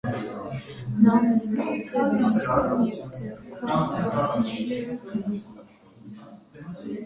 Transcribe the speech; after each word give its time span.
Նա 1.07 1.17
նստած 1.25 1.91
է 1.97 2.07
դիրքում 2.23 2.81
է 2.87 2.89
և 2.93 3.13
ձեռքով 3.19 3.95
բռնել 4.15 4.75
է 4.81 4.83
գլուխը։ 5.07 5.43